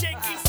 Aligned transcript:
Jenkins 0.00 0.45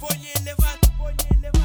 Voglio 0.00 0.30
elevato, 0.38 0.90
voglio 0.96 1.26
elevato. 1.28 1.59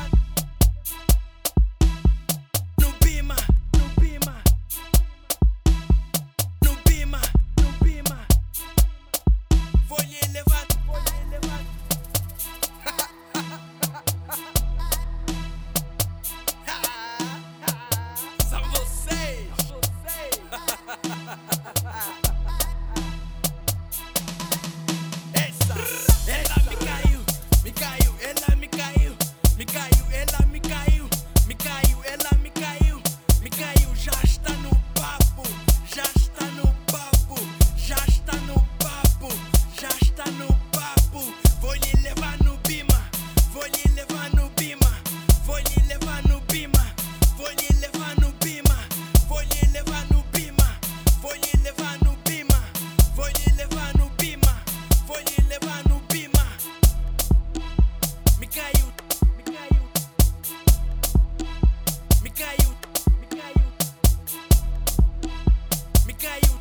calle 66.19 66.54